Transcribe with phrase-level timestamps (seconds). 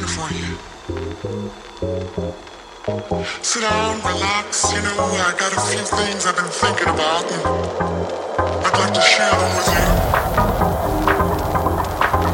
[0.00, 0.56] waiting for you.
[3.42, 4.72] Sit down, relax.
[4.72, 7.42] You know, I got a few things I've been thinking about, and
[8.64, 9.84] I'd like to share them with you.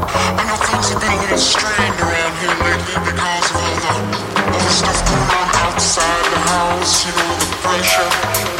[0.06, 3.94] I know things have been a little strained around here lately because of all the,
[4.46, 7.06] all the stuff going on outside the house.
[7.06, 8.55] You know, the pressure,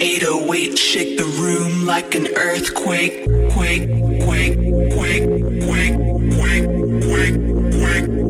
[0.00, 3.24] 808 shake the room like an earthquake.
[3.50, 3.78] Quake, quake,
[4.22, 4.58] quake,
[4.92, 5.26] quake,
[5.66, 5.96] quake,
[6.38, 6.66] quake,
[7.06, 8.21] quake,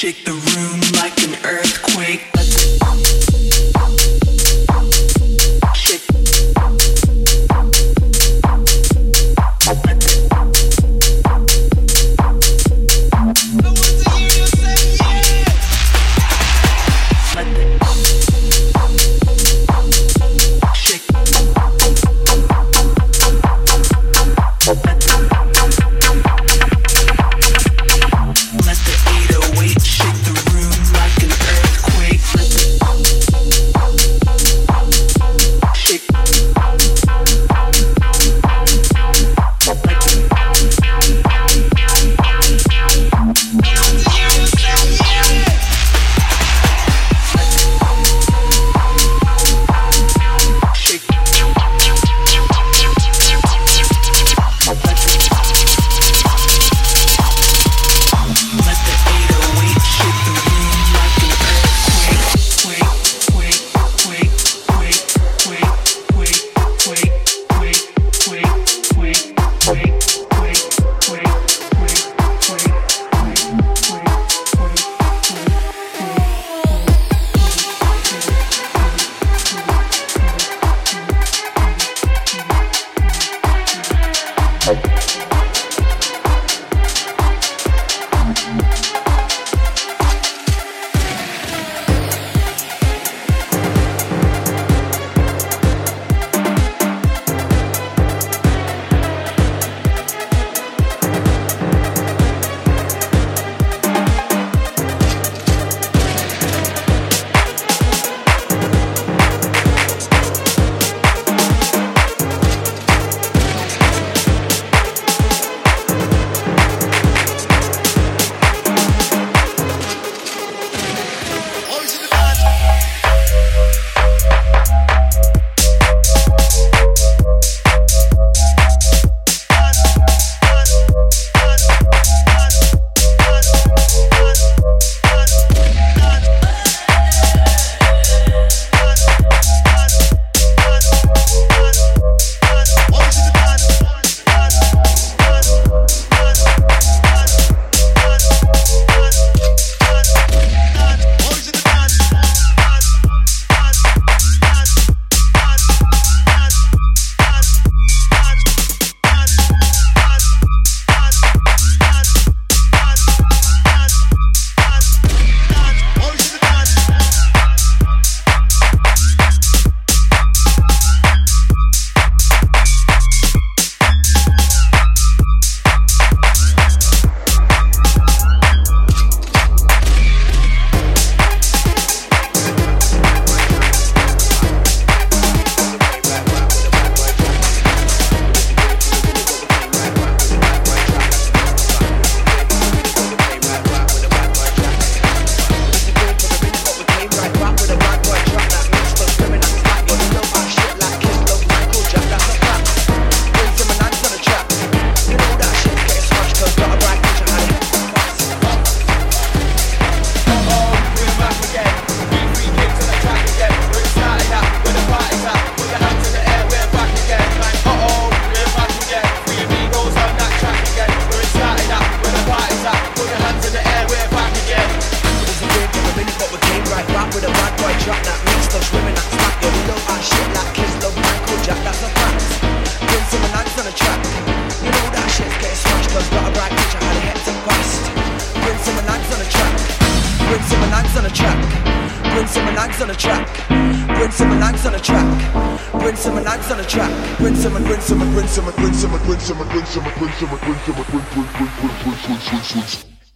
[0.00, 1.19] shake the room like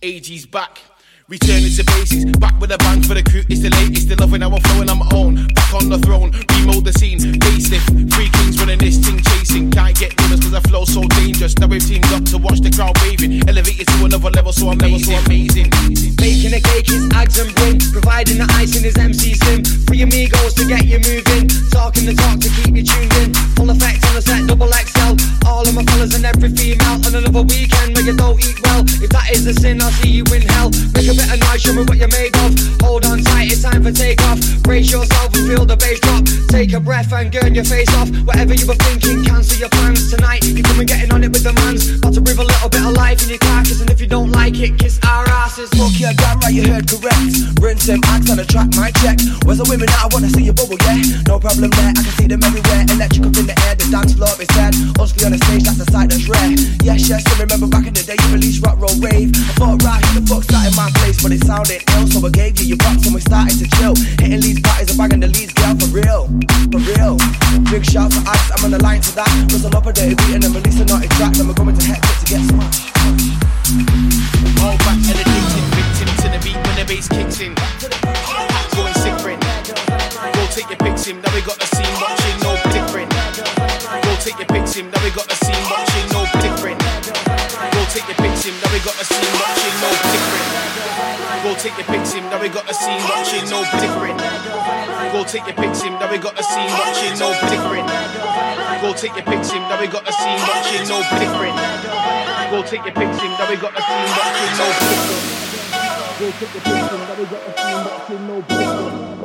[0.04, 0.93] Aggz back.
[1.26, 3.40] Returning to basics, back with a bang for the crew.
[3.48, 5.48] It's the latest, the loving how I'm flowing on my own.
[5.56, 7.16] Back on the throne, remold the scene.
[7.16, 9.72] Facelift, three kings running this thing, chasing.
[9.72, 11.56] Can't get near cause I flow so dangerous.
[11.56, 13.40] Now we've teamed up to watch the crowd waving.
[13.48, 15.16] Elevated to another level, so amazing.
[15.16, 15.72] So amazing.
[16.20, 17.80] Baking a cake is Aggz and Bryn.
[17.80, 19.64] Providing the icing is MC Sim.
[19.88, 21.48] Three amigos to get you moving.
[21.72, 23.32] Talking the talk to keep you tuned in.
[23.56, 25.16] Full effect on the set, double XL.
[25.48, 27.00] All of my fellas and every female.
[27.00, 28.84] On another weekend where you don't eat well.
[29.00, 30.68] If that is a sin, I'll see you in hell.
[30.92, 32.52] Make a bit of show me what you're made of.
[32.82, 34.38] Hold on tight, it's time for takeoff.
[34.62, 36.24] Brace yourself and feel the bass drop.
[36.50, 38.10] Take a breath and burn your face off.
[38.26, 40.44] Whatever you were thinking, cancel your plans tonight.
[40.44, 41.98] You come and getting on it with the mans.
[41.98, 44.32] About to breathe a little bit of life in your carcass, and if you don't
[44.32, 45.70] like it, kiss our asses.
[45.78, 47.54] Fuck yeah, damn right, you heard correct.
[47.56, 49.18] Bring some acts on the track, my check.
[49.46, 51.00] Where's the women that I wanna see you bubble, yeah?
[51.30, 52.82] No problem there, I can see them everywhere.
[52.90, 54.74] Electric up in the air, the dance floor is dead.
[55.14, 56.50] Be on the stage, that's a sight that's rare.
[56.82, 59.30] Yes, yes, I remember back in the day you released rock, roll, rave.
[59.30, 61.03] I thought, right, the fuck's that in my place?
[61.04, 63.94] But it sounded ill, so I gave you your box and we started to chill.
[64.20, 66.32] Hitting Leeds parties and banging the Leeds girl for real,
[66.72, 67.16] for real.
[67.68, 69.28] Big shout for acts, I'm on the line to that.
[69.52, 70.44] Whistle up a dirty beat and
[91.64, 94.20] take your pics in, now we got the scene watching, no different.
[95.16, 97.88] Go take your pics in, now we got the scene watching, no different.
[98.84, 101.56] Go take your pics in, now we got the scene watching, no different.
[102.52, 105.24] Go take your pics in, now we got the scene watching, no different.
[106.20, 109.24] Go take your pics in, now we got the scene watching, no different.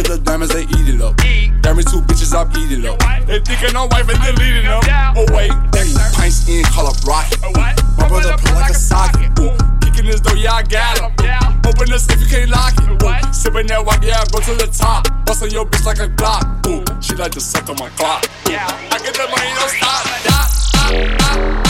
[0.06, 1.18] At the diamonds, they eat it up.
[1.66, 3.02] Diamonds, two bitches, I'm eating up.
[3.26, 4.86] They thinking I'm wife and deleting them.
[5.18, 7.42] Oh wait, ooh, pints in, call up rocket.
[7.42, 7.74] My
[8.08, 9.34] brother pull like a socket.
[9.42, 9.50] Ooh,
[9.82, 11.10] kicking this door, yeah I got him.
[11.66, 12.86] Open the safe, you can't lock it.
[13.02, 15.10] Ooh, sipping that white, yeah, I go to the top.
[15.26, 16.46] Busting your bitch like a Glock.
[16.70, 18.30] Ooh, she like to suck on my clock.
[18.46, 19.74] Ooh, I get the money, don't
[21.58, 21.65] stop.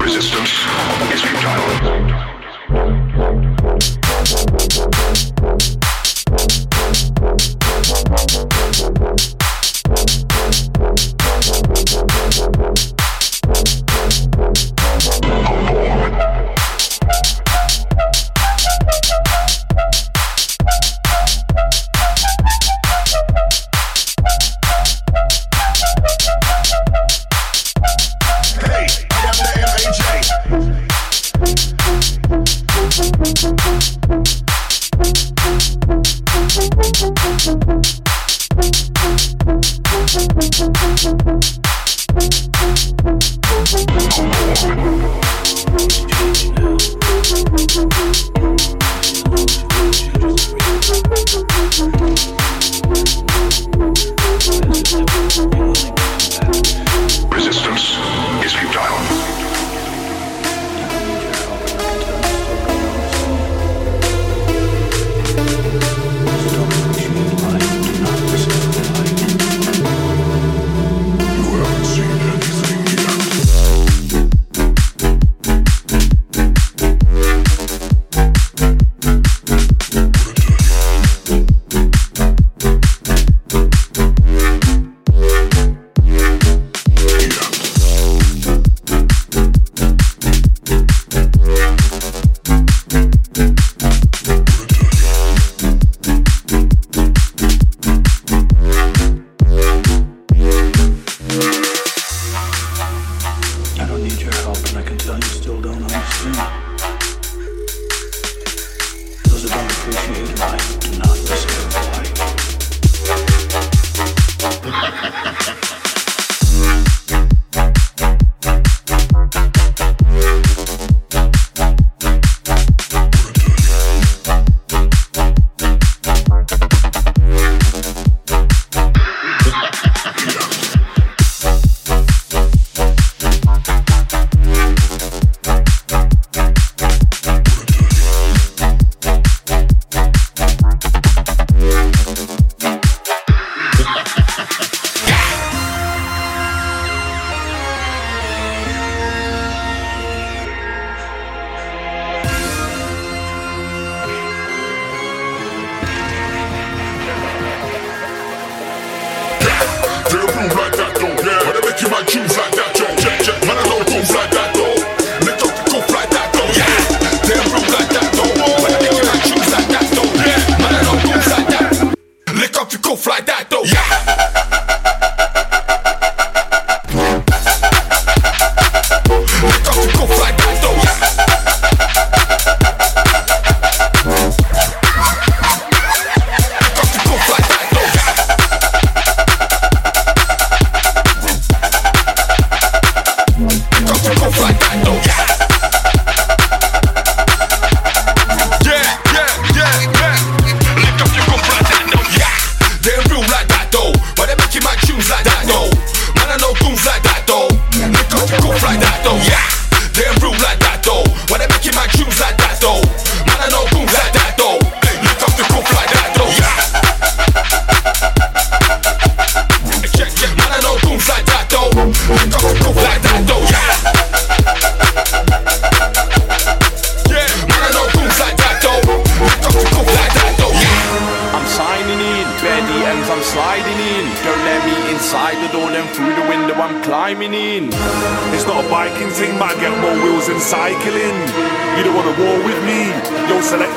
[0.00, 0.64] Resistance
[1.12, 1.76] is futile.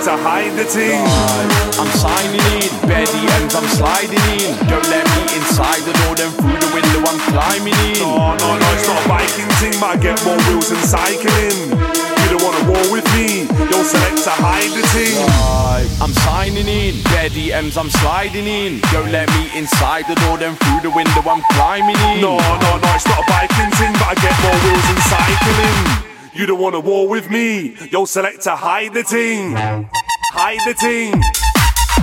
[0.10, 1.06] To hide the ting,
[1.78, 4.19] I'm signing in, Betty M's, I'm sliding
[7.39, 8.00] climbing in.
[8.02, 11.58] No, no, no, it's not a Viking team, but I get more wheels than cycling.
[12.22, 13.45] You don't want a war with me.
[13.69, 15.17] Yo, select to hide the team.
[16.02, 16.95] I'm signing in.
[17.30, 18.82] DMs, I'm sliding in.
[18.91, 22.22] Yo let me inside the door, then through the window I'm climbing in.
[22.22, 26.10] No, no, no, it's not a biking team, but I get more wheels and cycling.
[26.34, 29.58] You don't wanna war with me, yo select to hide the ting,
[30.32, 31.13] hide the ting,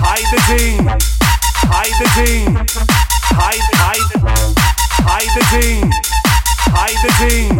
[0.03, 0.85] hide the ting,
[1.67, 2.55] hide, the thing,
[3.33, 4.01] hide, hide
[5.07, 5.91] hide the ting,
[6.75, 7.57] hide the ting,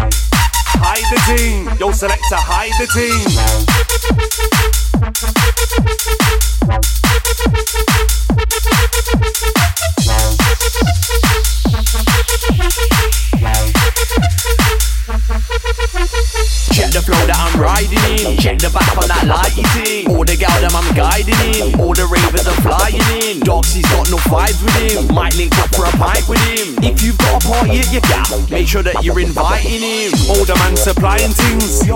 [0.84, 1.56] hide the ting.
[1.80, 2.88] Yo, select to hide the
[5.52, 5.57] ting.
[20.68, 21.80] Them I'm guiding in.
[21.80, 23.40] All the ravers are flying in.
[23.40, 25.16] Darkzy's got no vibes with him.
[25.16, 26.76] Might link up for a pint with him.
[26.84, 30.12] If you've got a party at your gal, make sure that you're inviting him.
[30.28, 31.88] All the man supplying things.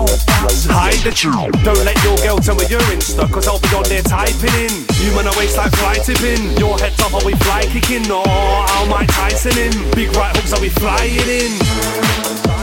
[0.64, 1.52] Hide the tune.
[1.60, 4.72] Don't let your girl tell me you're insta, cause I'll be on there typing in.
[5.04, 6.56] You a waist like fly tipping.
[6.56, 8.08] Your head's up, are we fly kicking?
[8.08, 9.72] Or I'll Mike Tyson in.
[9.92, 12.61] Big right hooks, are we flying in?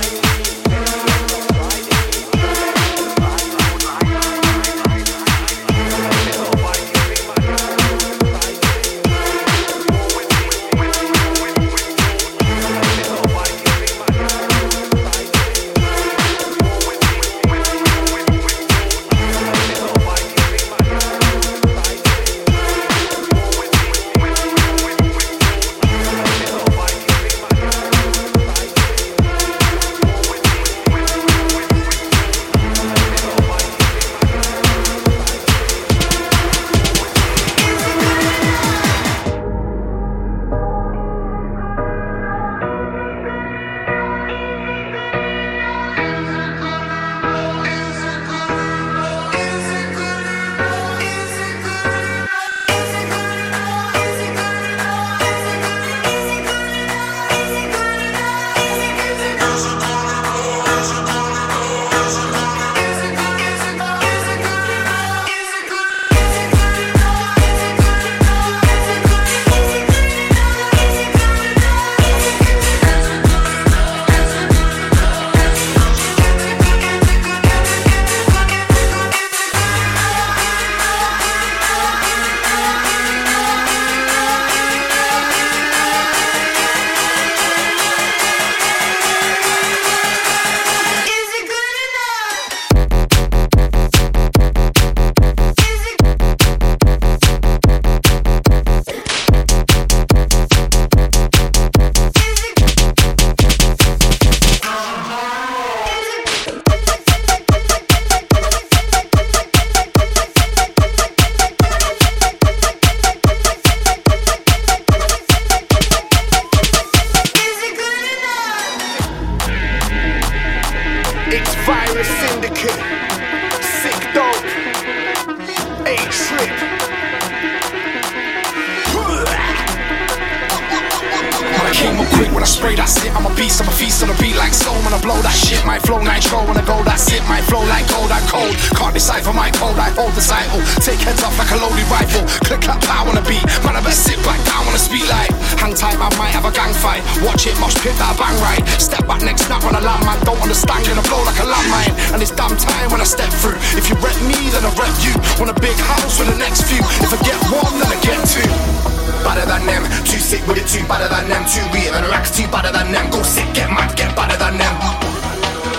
[162.40, 163.06] Too better than them.
[163.12, 164.76] Go sick, get mad, get better than them.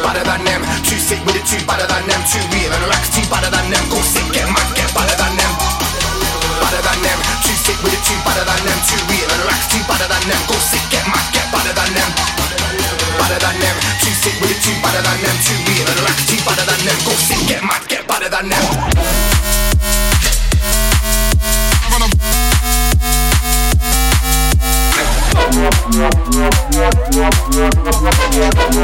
[0.05, 3.09] Better than them, too sick with it, too better than them, too real and racks,
[3.17, 3.85] too better than them.
[3.89, 5.55] Go sick, get mad, get better than them.
[6.61, 9.67] Better than them, too sick with it, too better than them, too real and racks,
[9.73, 10.43] too better than them.
[10.53, 12.11] Go sick, get mad, get better than them.
[13.17, 16.25] Better than them, too sick with it, too better than them, too real and racks,
[16.29, 16.99] too better than them.
[17.09, 18.70] Go sick, get mad, get better than them.
[28.41, 28.81] Yeah.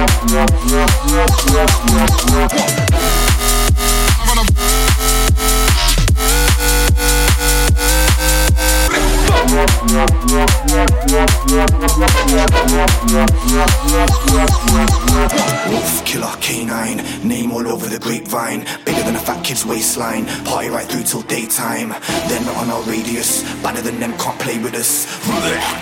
[15.71, 18.67] Wolf killer canine, name all over the grapevine.
[18.85, 20.27] Bigger than a fat kid's waistline.
[20.45, 21.91] Party right through till daytime.
[22.29, 23.43] They're not on our radius.
[23.63, 25.07] Better than them, can't play with us.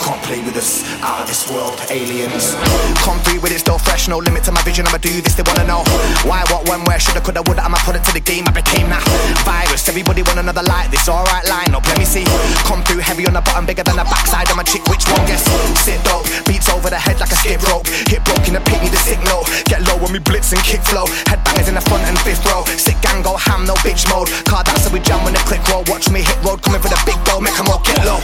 [0.05, 0.85] Can't play with us.
[1.01, 2.55] Out of this world, aliens.
[3.01, 4.09] Come through with it, still fresh.
[4.09, 4.87] No limit to my vision.
[4.87, 5.35] I'ma do this.
[5.35, 5.83] They wanna know
[6.29, 7.01] why, what, when, where.
[7.01, 7.65] Shoulda, coulda, woulda.
[7.65, 8.45] I'ma put it to the game.
[8.49, 9.05] I became that
[9.45, 9.89] virus.
[9.89, 11.09] Everybody want another like this.
[11.09, 11.87] Alright, line up.
[11.87, 12.25] Let me see.
[12.69, 14.85] Come through heavy on the bottom, bigger than the backside of my chick.
[14.89, 15.25] Which one?
[15.27, 15.45] Guess.
[15.85, 16.44] Sikdope.
[16.47, 17.87] Beats over the head like a skip rope.
[18.09, 19.49] Hit broke in the pit, need a sick note.
[19.65, 21.07] Get low when we blitz and kick flow.
[21.29, 22.65] Headbangers in the front and fifth row.
[22.77, 24.29] Sick gang go ham, no bitch mode.
[24.45, 25.85] Car that's how we jam when the click roll.
[25.89, 28.21] Watch me hit road, coming for the big dough, make 'em all get low.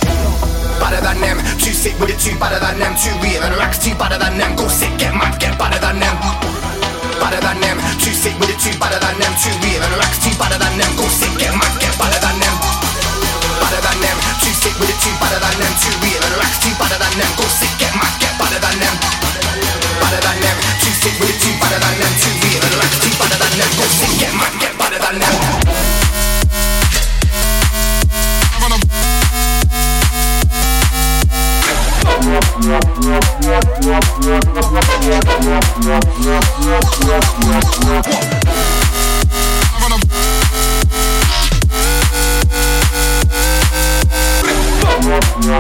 [0.81, 3.79] Better than them, too sick with it, too better than them, too real and racks,
[3.79, 4.57] too better than them.
[4.57, 6.17] Go sick, get mad, get better than them.
[7.21, 10.19] Better than them, too sick with it, too better than them, too real and racks,
[10.25, 10.97] too better than them.
[10.97, 12.57] Go sick, get mad, get better than them.
[13.61, 14.00] Better than
[14.61, 15.73] sick with the team better than them.
[15.81, 17.33] Too real and relax, team better than them.
[17.41, 18.95] Go sick, get mad, get better than them.
[20.05, 20.57] Better than them.
[20.85, 22.13] Too sick with the team better than them.
[22.21, 23.71] Too real and relax, team better than them.
[23.81, 25.33] Go sick, get mad, get better than them.
[37.81, 38.80] What?
[45.11, 45.51] Yeah.